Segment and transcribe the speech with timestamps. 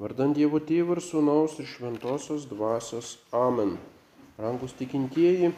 [0.00, 3.18] Vardant Dievo Tėvų ir Sūnaus ir Šventosios Dvasios.
[3.36, 3.74] Amen.
[4.40, 5.50] Rangus tikintieji,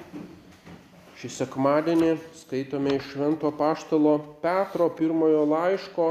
[1.21, 2.09] šį sekmadienį
[2.41, 6.09] skaitome iš Švento Paštalo Petro pirmojo laiško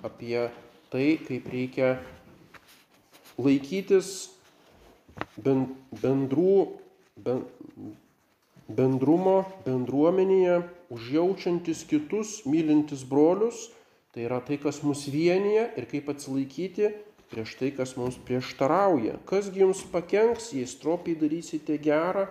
[0.00, 0.46] apie
[0.88, 1.92] tai, kaip reikia
[3.36, 4.32] laikytis
[5.36, 6.58] bendrų,
[8.80, 9.38] bendrumo
[9.68, 13.66] bendruomenėje, užjaučiantis kitus, mylintis brolius,
[14.16, 16.96] tai yra tai, kas mus vienyje ir kaip atsilaikyti
[17.34, 19.18] prieš tai, kas mums prieštarauja.
[19.26, 22.28] Kasgi jums pakenks, jei stropiai darysite gerą,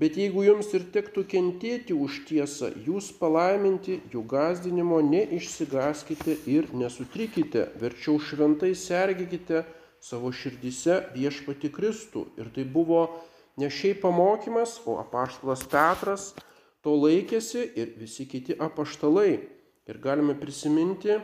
[0.00, 7.68] bet jeigu jums ir tektų kentėti už tiesą, jūs palaiminti jų gazdinimo neišsigaskite ir nesutrikite,
[7.82, 9.66] verčiau šventai sergikite
[10.00, 12.30] savo širdise viešpati Kristų.
[12.40, 13.02] Ir tai buvo
[13.60, 16.30] ne šiaip pamokymas, o apaštalas Petras
[16.80, 19.34] to laikėsi ir visi kiti apaštalai.
[19.90, 21.18] Ir galime prisiminti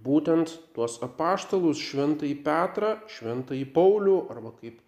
[0.00, 4.80] būtent tuos apaštalus šventąjį Petrą, šventąjį Paulių arba kaip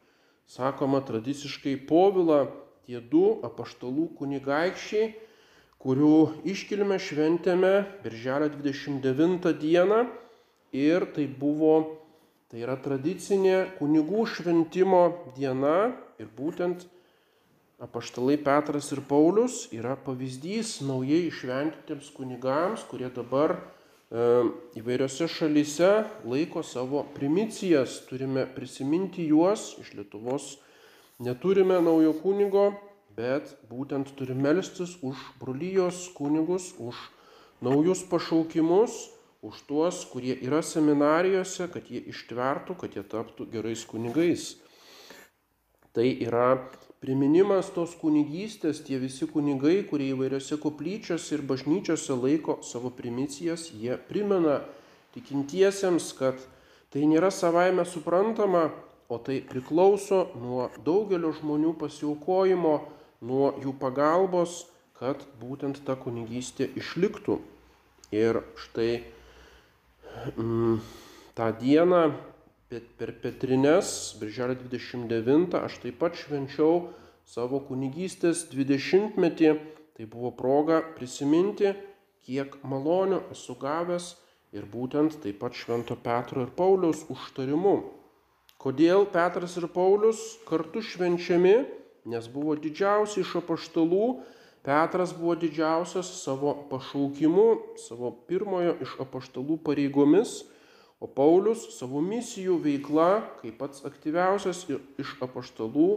[0.50, 2.46] sakoma tradiciškai Povilą,
[2.87, 5.12] tie du apaštalų kunigaikščiai,
[5.84, 6.16] kurių
[6.48, 10.04] iškilmę šventėme Birželio 29 dieną.
[10.74, 11.74] Ir tai buvo,
[12.51, 15.04] tai yra tradicinė kunigų šventimo
[15.36, 15.92] diena.
[16.18, 16.86] Ir būtent
[17.82, 23.59] apaštalai Petras ir Paulius yra pavyzdys naujai išventintiems kunigams, kurie dabar
[24.13, 25.91] įvairiose šalyse
[26.29, 30.59] laiko savo primicijas, turime prisiminti juos, iš Lietuvos
[31.19, 32.73] neturime naujo kunigo,
[33.16, 36.99] bet būtent turime melstis už brolyjos kunigus, už
[37.65, 39.10] naujus pašaukimus,
[39.45, 44.55] už tuos, kurie yra seminarijose, kad jie ištvertų, kad jie taptų gerais kunigais.
[45.95, 46.57] Tai yra
[47.05, 53.99] priminimas tos kunigystės, tie visi kunigai, kurie įvairiose koplyčiose ir bažnyčiose laiko savo primicijas, jie
[54.09, 54.63] primena
[55.13, 56.41] tikintiesiems, kad
[56.95, 58.71] tai nėra savaime suprantama,
[59.13, 62.75] o tai priklauso nuo daugelio žmonių pasiaukojimo,
[63.25, 64.62] nuo jų pagalbos,
[64.97, 67.41] kad būtent ta kunigystė išliktų.
[68.14, 69.03] Ir štai
[70.38, 70.78] mm,
[71.37, 72.04] tą dieną
[72.98, 76.88] per Petrines, birželio 29, aš taip pat švenčiau
[77.28, 79.50] savo kunigystės 20-metį.
[79.94, 81.70] Tai buvo proga prisiminti,
[82.26, 84.14] kiek malonių esu gavęs
[84.54, 87.76] ir būtent taip pat Švento Petro ir Pauliaus užtarimu.
[88.58, 91.56] Kodėl Petras ir Paulius kartu švenčiami?
[92.10, 94.08] Nes buvo didžiausi iš apaštalų,
[94.64, 100.42] Petras buvo didžiausias savo pašaukimu, savo pirmojo iš apaštalų pareigomis
[101.04, 103.10] O Paulius savo misijų veikla,
[103.42, 105.88] kaip pats aktyviausias iš apaštalų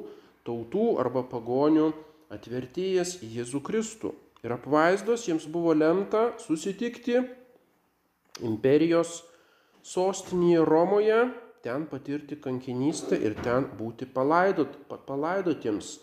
[0.47, 1.93] tautų arba pagonių,
[2.35, 4.11] atvertėjęs Jėzų Kristų.
[4.43, 7.21] Ir apvaizdos jiems buvo lemta susitikti
[8.43, 9.21] imperijos
[9.87, 11.21] sostinėje Romoje,
[11.63, 14.75] ten patirti kankinystę ir ten būti palaidot,
[15.07, 15.97] palaidotiems.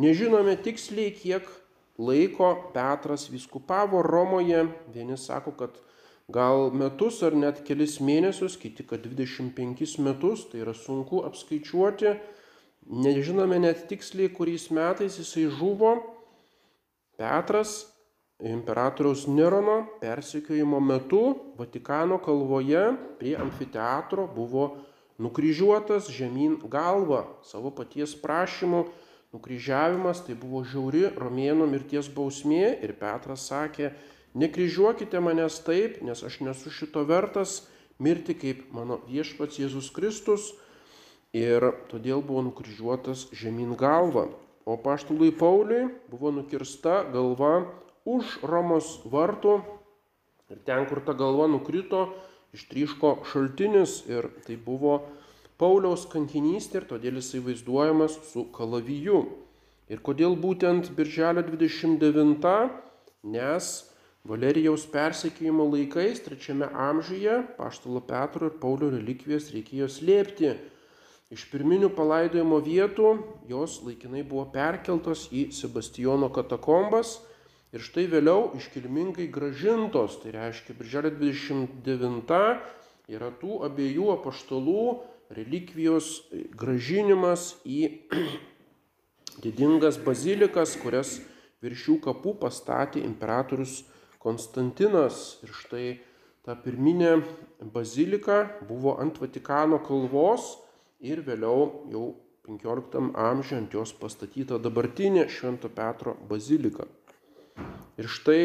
[0.00, 1.48] Nežinome tiksliai, kiek
[1.96, 4.66] laiko Petras viskupavo Romoje.
[4.92, 5.80] Vieni sako, kad
[6.28, 12.14] gal metus ar net kelis mėnesius, kiti kad 25 metus, tai yra sunku apskaičiuoti,
[12.88, 15.96] nežinome net tiksliai, kuriais metais jisai žuvo.
[17.18, 17.84] Petras
[18.42, 24.76] imperatoriaus Nerono persekiojimo metu Vatikano kalvoje prie amfiteatro buvo
[25.18, 28.84] nukryžiuotas žemyn galva savo paties prašymu.
[29.34, 33.90] Nukryžiavimas tai buvo žiauri romėnų mirties bausmė ir Petras sakė,
[34.34, 37.62] Nekryžiuokite manęs taip, nes aš nesu šito vertas
[38.02, 40.48] mirti kaip mano viešpats Jėzus Kristus
[41.34, 44.26] ir todėl buvo nukryžiuotas žemyn galva.
[44.66, 47.68] O paštului Pauliui buvo nukirsta galva
[48.04, 49.60] už Romos vartų
[50.50, 52.08] ir ten, kur ta galva nukrito,
[52.56, 55.02] ištryško šaltinis ir tai buvo
[55.62, 59.22] Pauliaus kankinystė ir todėl jisai vaizduojamas su kalaviju.
[59.92, 62.54] Ir kodėl būtent birželio 29,
[63.30, 63.74] nes
[64.24, 70.54] Valerijaus persekiojimo laikais, trečiame amžiuje, Paštalo Petro ir Paulio relikvijas reikėjo slėpti.
[71.34, 73.10] Iš pirminių palaidojimo vietų
[73.50, 77.18] jos laikinai buvo perkeltos į Sebastijono katakombas
[77.76, 80.16] ir štai vėliau iškilmingai gražintos.
[80.22, 82.42] Tai reiškia, birželio 29
[83.12, 84.84] yra tų abiejų apaštalų
[85.36, 86.22] relikvijos
[86.56, 88.08] gražinimas į
[89.44, 91.18] didingas bazilikas, kurias
[91.60, 93.82] virš jų kapų pastatė imperatorius
[94.24, 95.86] Konstantinas ir štai
[96.44, 97.18] ta pirminė
[97.74, 98.38] bazilika
[98.68, 100.54] buvo ant Vatikano kalvos
[101.04, 102.04] ir vėliau jau
[102.48, 106.88] 15 amžiuje ant jos pastatyta dabartinė Švento Petro bazilika.
[108.00, 108.42] Ir štai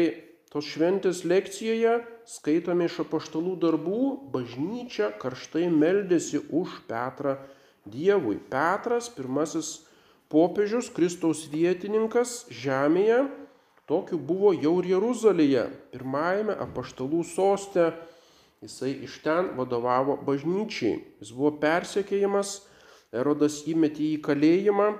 [0.52, 1.98] tos šventės lekcijoje
[2.28, 4.02] skaitome iš apaštalų darbų,
[4.32, 7.36] bažnyčia karštai meldėsi už Petrą
[7.88, 8.38] Dievui.
[8.52, 9.80] Petras, pirmasis
[10.32, 13.24] popiežius, Kristaus vietininkas žemėje,
[13.90, 17.90] tokiu buvo jau ir Jeruzalėje, pirmajame apaštalų soste.
[18.60, 21.00] Jisai iš ten vadovavo bažnyčiai.
[21.22, 22.60] Jis buvo persekėjimas,
[23.10, 24.90] Erodas įmetė į kalėjimą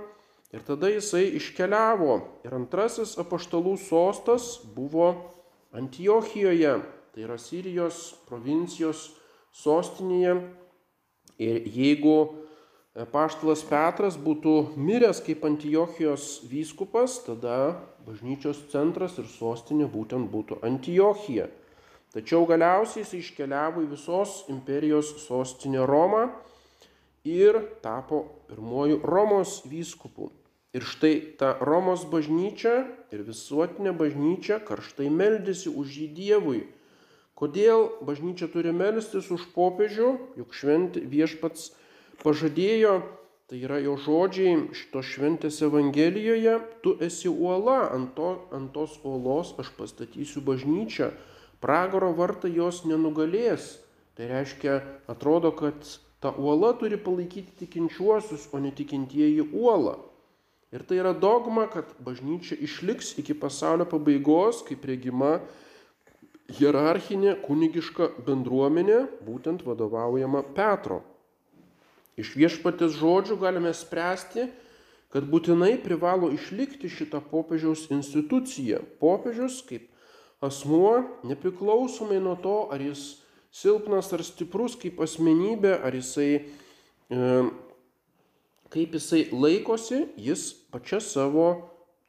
[0.50, 2.16] ir tada jisai iškeliavo.
[2.42, 5.12] Ir antrasis apaštalų sostas buvo
[5.76, 6.80] Antiochijoje,
[7.14, 9.10] tai yra Sirijos provincijos
[9.54, 10.40] sostinėje.
[11.38, 12.16] Ir jeigu
[12.90, 21.46] Paštalas Petras būtų miręs kaip Antiochijos vyskupas, tada bažnyčios centras ir sostinė būtent būtų Antiochija.
[22.10, 26.32] Tačiau galiausiai jis iškeliavo į visos imperijos sostinę Romą
[27.22, 30.32] ir tapo pirmoju Romos vyskupu.
[30.74, 36.64] Ir štai ta Romos bažnyčia ir visuotinė bažnyčia karštai meldėsi už jį Dievui.
[37.38, 40.10] Kodėl bažnyčia turi melstis už popiežių,
[40.42, 41.70] juk švent viešpats
[42.22, 43.00] pažadėjo,
[43.50, 49.54] tai yra jo žodžiai šitos šventės Evangelijoje, tu esi uola, ant, to, ant tos uolos
[49.58, 51.10] aš pastatysiu bažnyčią,
[51.60, 53.78] pragaro vartai jos nenugalės.
[54.14, 55.86] Tai reiškia, atrodo, kad
[56.20, 59.96] ta uola turi palaikyti tikinčiuosius, o netikintieji uolą.
[60.70, 65.40] Ir tai yra dogma, kad bažnyčia išliks iki pasaulio pabaigos, kaip regima
[66.54, 71.00] hierarchinė kunigiška bendruomenė, būtent vadovaujama Petro.
[72.18, 74.48] Iš viešpatės žodžių galime spręsti,
[75.10, 78.82] kad būtinai privalo išlikti šitą popiežiaus instituciją.
[79.02, 79.88] Popiežius kaip
[80.42, 83.20] asmuo, nepriklausomai nuo to, ar jis
[83.50, 86.30] silpnas ar stiprus kaip asmenybė, ar jisai,
[87.10, 87.42] e,
[88.70, 91.50] kaip jisai laikosi, jis pačia savo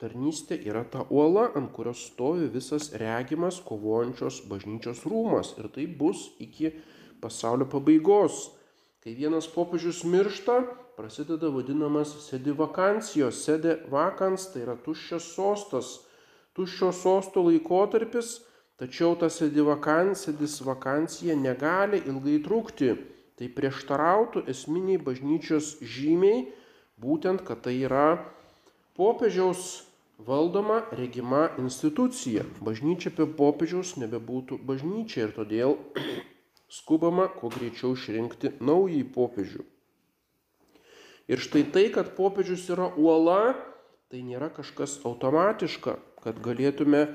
[0.02, 5.54] tarnystė yra ta uola, ant kurios stovi visas regimas kovojančios bažnyčios rūmas.
[5.62, 6.74] Ir tai bus iki
[7.22, 8.50] pasaulio pabaigos.
[9.02, 10.60] Kai vienas popiežius miršta,
[10.94, 15.88] prasideda vadinamas sedi vakancijos, sedi vakans, tai yra tuščias sostas,
[16.54, 18.30] tuščio sosto laikotarpis,
[18.78, 22.94] tačiau ta sedi vakans, sedis vakancija negali ilgai trukti.
[23.42, 26.44] Tai prieštarautų esminiai bažnyčios žymiai,
[27.02, 28.20] būtent, kad tai yra
[28.94, 29.88] popiežiaus
[30.28, 32.46] valdoma regima institucija.
[32.62, 35.80] Bažnyčia be popiežiaus nebebūtų bažnyčia ir todėl
[36.72, 39.66] skubama kuo greičiau išrinkti naująjį popiežių.
[41.32, 43.56] Ir štai tai, kad popiežius yra uola,
[44.12, 47.06] tai nėra kažkas automatiška, kad galėtume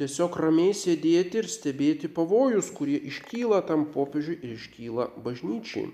[0.00, 5.90] tiesiog ramiai sėdėti ir stebėti pavojus, kurie iškyla tam popiežiui ir iškyla bažnyčiai.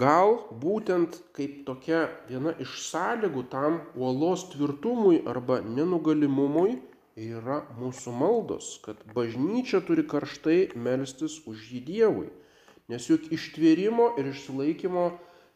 [0.00, 6.78] Gal būtent kaip tokia viena iš sąlygų tam uolos tvirtumui arba nenugalimumui
[7.16, 12.30] yra mūsų maldos, kad bažnyčia turi karštai melstis už jį Dievui.
[12.90, 15.06] Nes juk ištvėrimo ir išsilaikymo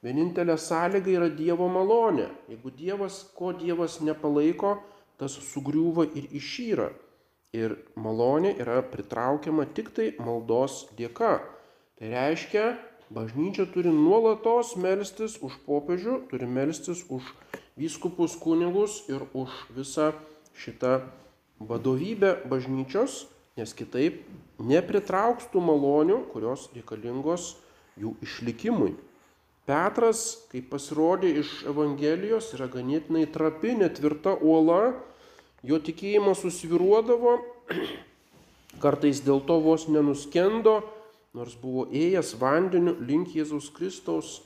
[0.06, 2.28] vienintelė sąlyga yra Dievo malonė.
[2.48, 4.78] Jeigu Dievas, ko Dievas nepalaiko,
[5.18, 6.92] tas sugriūva ir išyra.
[7.56, 11.38] Ir malonė yra pritraukiama tik tai maldos dėka.
[11.98, 12.66] Tai reiškia,
[13.10, 17.24] bažnyčia turi nuolatos melstis už popiežių, turi melstis už
[17.80, 20.12] vyskupus kunigus ir už visą
[20.54, 21.00] šitą
[21.60, 23.26] vadovybę bažnyčios,
[23.58, 24.22] nes kitaip
[24.62, 27.56] nepritrauks tų malonių, kurios reikalingos
[27.98, 28.94] jų išlikimui.
[29.68, 34.94] Petras, kaip pasirodė iš Evangelijos, yra ganėtinai trapi, netvirta uola,
[35.66, 37.34] jo tikėjimas susviruodavo,
[38.82, 40.80] kartais dėl to vos nenuskendo,
[41.36, 44.38] nors buvo ėjęs vandeniu link Jėzaus Kristaus,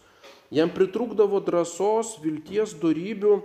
[0.51, 3.39] jam pritrūkdavo drąsos, vilties, darybių,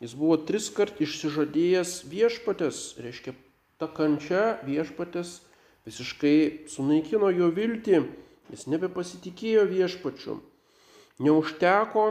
[0.00, 3.34] Jis buvo tris kart išsižadėjęs viešpatės, reiškia,
[3.76, 5.42] ta kančia viešpatės
[5.84, 8.00] visiškai sunaikino jo viltį,
[8.48, 10.38] jis nebepasitikėjo viešpačiu.
[11.20, 12.06] Neužteko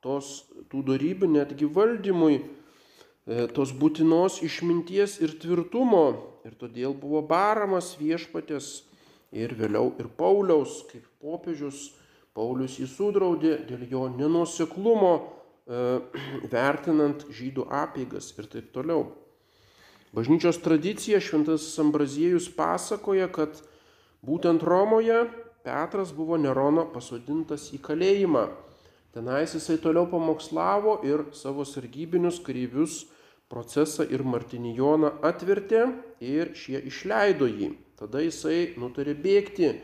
[0.00, 6.06] tos tų darybių netgi valdymui, e, tos būtinos išminties ir tvirtumo.
[6.46, 8.86] Ir todėl buvo baramas viešpatės
[9.34, 11.90] ir vėliau ir Pauliaus, kaip popiežius.
[12.36, 15.14] Paulius jį sudraudė dėl jo nenuseklumo
[16.54, 19.08] vertinant žydų apėgas ir taip toliau.
[20.16, 23.58] Bažnyčios tradicija Šventasis Ambraziejus pasakoja, kad
[24.24, 25.26] būtent Romoje
[25.66, 28.46] Petras buvo Nerono pasodintas į kalėjimą.
[29.16, 33.02] Tenais jisai toliau pamokslavo ir savo sargybinius kareivius
[33.50, 35.82] procesą ir Martinijoną atvertė
[36.22, 37.74] ir šie išleido jį.
[37.98, 39.74] Tada jisai nutarė bėgti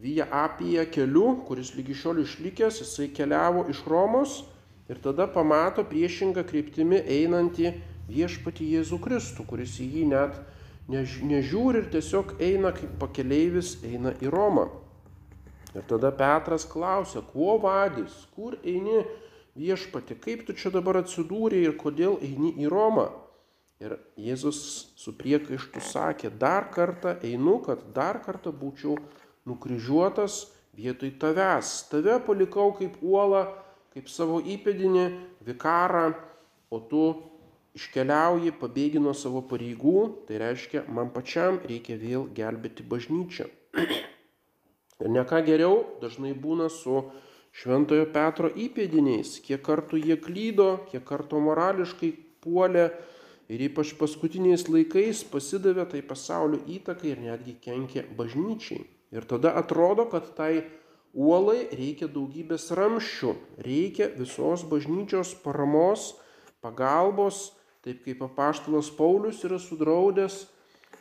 [0.00, 4.38] Vyja apie keliu, kuris lygi šiol išlikęs, jisai keliavo iš Romos
[4.90, 7.72] ir tada pamato priešingą kryptimį einantį
[8.10, 10.40] viešpatį Jėzų Kristų, kuris į jį net
[10.90, 14.66] nežiūri ir tiesiog eina kaip pakeleivis, eina į Romą.
[15.70, 19.04] Ir tada Petras klausia, kuo vadys, kur eini
[19.54, 23.06] viešpati, kaip tu čia dabar atsidūrė ir kodėl eini į Romą.
[23.80, 24.58] Ir Jėzus
[24.98, 28.98] su priekaištu sakė, dar kartą einu, kad dar kartą būčiau
[29.48, 31.70] nukryžiuotas vietoj tavęs.
[31.88, 33.46] Tave palikau kaip uolą,
[33.94, 35.06] kaip savo įpėdinį,
[35.46, 36.10] vikarą,
[36.70, 37.04] o tu
[37.78, 43.48] iškeliauji, pabėgi nuo savo pareigų, tai reiškia, man pačiam reikia vėl gelbėti bažnyčią.
[45.00, 47.04] Ir ne ką geriau dažnai būna su
[47.56, 52.10] Šventojo Petro įpėdiniais, kiek kartų jie klydo, kiek kartų morališkai
[52.44, 52.90] puolė
[53.50, 58.84] ir ypač paskutiniais laikais pasidavė tai pasaulio įtakai ir netgi kenkė bažnyčiai.
[59.10, 60.62] Ir tada atrodo, kad tai
[61.14, 63.34] uolai reikia daugybės ramščių,
[63.66, 66.14] reikia visos bažnyčios paramos,
[66.62, 67.50] pagalbos,
[67.84, 70.44] taip kaip apaštalas Paulius yra sudraudęs,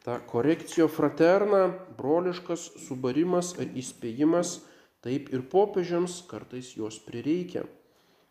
[0.03, 4.59] ta korekcijo fraterna, broliškas subarimas ar įspėjimas,
[5.03, 7.65] taip ir popiežiams kartais jos prireikia.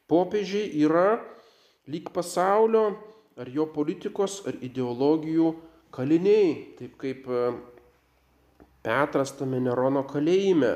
[0.09, 1.21] Popiežiai yra
[1.89, 2.97] lyg pasaulio
[3.39, 5.53] ar jo politikos ar ideologijų
[5.95, 7.51] kaliniai, taip kaip e,
[8.85, 10.73] Petras tame Nerono kalėjime,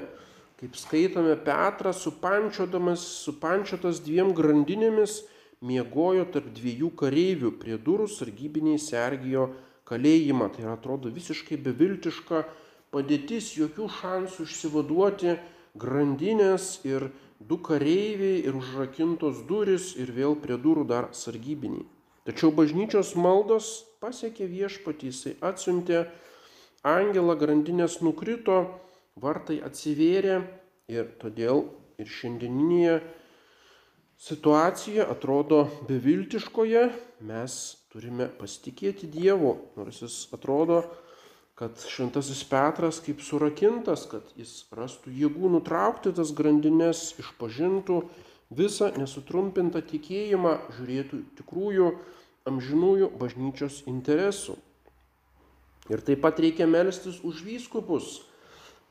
[0.62, 5.24] kaip skaitome Petras supančiodamas, supančiotas dviem grandinėmis,
[5.58, 9.48] miegojo tarp dviejų kareivių prie durų sargybiniai sergijo
[9.90, 10.52] kalėjimą.
[10.54, 12.44] Tai atrodo visiškai beviltiška
[12.94, 15.34] padėtis, jokių šansų išsivaduoti
[15.82, 17.08] grandinės ir
[17.42, 21.88] du kareiviai ir užrakintos duris ir vėl prie durų dar sargybiniai.
[22.22, 26.04] Tačiau bažnyčios maldos pasiekė viešpatį, jisai atsiuntė
[26.86, 28.62] angelą, grandinės nukrito,
[29.20, 30.40] vartai atsivėrė
[30.92, 31.66] ir todėl
[32.00, 33.00] ir šiandieninėje
[34.22, 36.88] situacija atrodo beviltiškoje,
[37.26, 37.58] mes
[37.92, 40.82] turime pasitikėti Dievu, nors jis atrodo,
[41.58, 48.00] kad šventasis Petras kaip surakintas, kad jis rastų jėgų nutraukti tas grandinės, išpažintų
[48.52, 51.92] visą nesutrumpintą tikėjimą žiūrėtų tikrųjų
[52.48, 54.56] amžinųjų bažnyčios interesų.
[55.90, 58.22] Ir taip pat reikia melstis už vyskupus.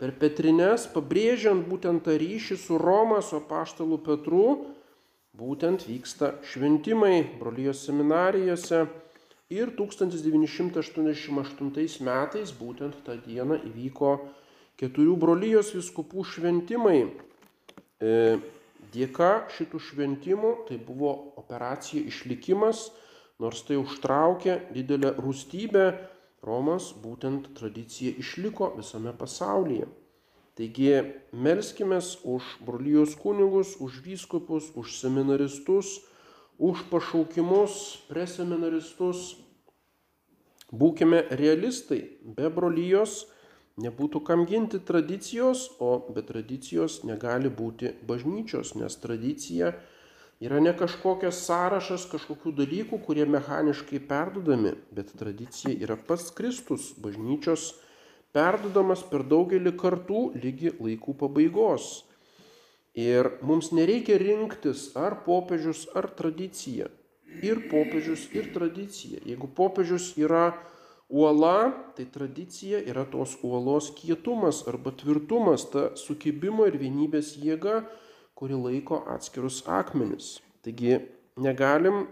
[0.02, 4.74] Per Petrines, pabrėžiant būtent tą ryšį su Roma, su apaštalu Petru,
[5.38, 8.90] būtent vyksta šventimai brolijos seminarijose.
[9.54, 14.16] Ir 1988 metais būtent tą dieną įvyko
[14.82, 17.14] keturių brolijos viskupų šventimai.
[18.02, 18.42] E,
[18.92, 22.90] Dėka šitų šventimų tai buvo operacija išlikimas,
[23.40, 25.86] nors tai užtraukė didelę rūstybę,
[26.42, 29.88] Romas būtent tradicija išliko visame pasaulyje.
[30.58, 30.96] Taigi
[31.32, 36.02] melskime už brolyjos kunigus, už vyskupus, už seminaristus,
[36.58, 39.38] už pašaukimus, preseminaristus.
[40.72, 43.26] Būkime realistai, be brolyjos
[43.80, 49.80] Nebūtų kam ginti tradicijos, o be tradicijos negali būti bažnyčios, nes tradicija yra
[50.42, 57.76] ne kažkokias sąrašas kažkokių dalykų, kurie mechaniškai perdodami, bet tradicija yra pats Kristus, bažnyčios
[58.34, 61.92] perdodamas per daugelį kartų lygi laikų pabaigos.
[62.98, 66.90] Ir mums nereikia rinktis ar popiežius, ar tradicija.
[67.46, 69.22] Ir popiežius, ir tradicija.
[69.24, 70.50] Jeigu popiežius yra
[71.12, 77.82] Uola tai tradicija yra tos uolos kietumas arba tvirtumas, ta sukibimo ir vienybės jėga,
[78.38, 80.40] kuri laiko atskirus akmenis.
[80.66, 81.00] Taigi
[81.42, 82.06] negalim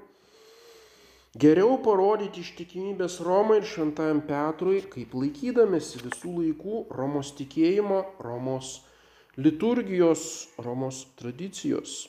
[1.39, 8.79] geriau parodyti ištikimybės Romai ir Šventajam Petrui, kaip laikydamėsi visų laikų Romos tikėjimo, Romos
[9.37, 10.23] liturgijos,
[10.57, 12.07] Romos tradicijos.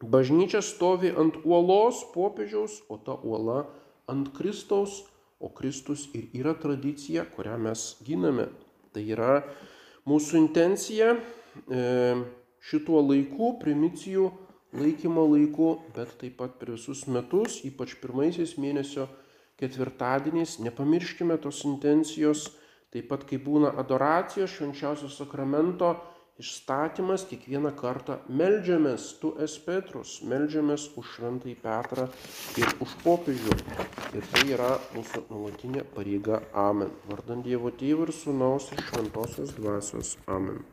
[0.00, 3.66] Bažnyčia stovi ant uolos popiežiaus, o ta uola
[4.08, 5.02] ant Kristaus
[5.40, 8.50] o Kristus ir yra tradicija, kurią mes giname.
[8.92, 9.40] Tai yra
[10.08, 11.80] mūsų intencija e,
[12.60, 14.28] šituo laiku, primicijų
[14.76, 19.08] laikymo laiku, bet taip pat per visus metus, ypač pirmaisiais mėnesio
[19.60, 22.48] ketvirtadieniais, nepamirškime tos intencijos,
[22.94, 25.94] taip pat kai būna adoracijos švenčiausio sakramento
[26.40, 32.08] išstatymas, kiekvieną kartą melžiamės, tu es Petrus, melžiamės už šventąjį Petrą
[32.62, 33.60] ir už popiežių.
[34.16, 36.40] Ir tai yra mūsų nuolatinė pareiga.
[36.66, 36.92] Amen.
[37.12, 40.16] Vardant Dievo Tėvų ir Sūnaus ir Šventosios Dvasios.
[40.26, 40.64] Amen.